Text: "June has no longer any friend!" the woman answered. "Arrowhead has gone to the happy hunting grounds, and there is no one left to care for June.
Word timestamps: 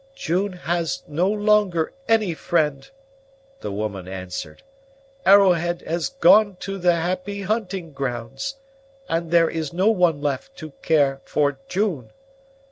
"June 0.15 0.53
has 0.53 1.03
no 1.07 1.29
longer 1.29 1.93
any 2.07 2.33
friend!" 2.33 2.89
the 3.59 3.71
woman 3.71 4.07
answered. 4.07 4.63
"Arrowhead 5.27 5.83
has 5.83 6.09
gone 6.09 6.55
to 6.59 6.79
the 6.79 6.95
happy 6.95 7.43
hunting 7.43 7.91
grounds, 7.91 8.55
and 9.07 9.29
there 9.29 9.47
is 9.47 9.73
no 9.73 9.91
one 9.91 10.19
left 10.19 10.55
to 10.57 10.71
care 10.81 11.21
for 11.25 11.59
June. 11.67 12.11